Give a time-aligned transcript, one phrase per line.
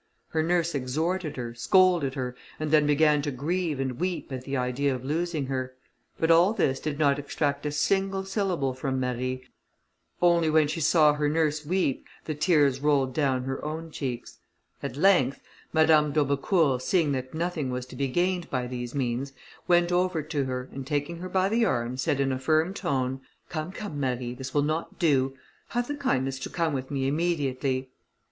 [0.29, 4.57] Her nurse exhorted her, scolded her, and then began to grieve and weep at the
[4.57, 5.75] idea of losing her.
[6.17, 9.43] But all this did not extract a single syllable from Marie,
[10.19, 14.39] only when she saw her nurse weep the tears rolled down her own cheeks.
[14.81, 15.39] At length,
[15.71, 19.33] Madame d'Aubecourt seeing that nothing was to be gained by these means,
[19.67, 23.21] went over to her, and taking her by the arm, said in a firm tone,
[23.49, 25.35] "Come, come, Marie, this will not do;
[25.67, 27.91] have the kindness to come with me immediately."